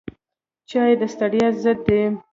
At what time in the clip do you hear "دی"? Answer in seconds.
1.87-2.01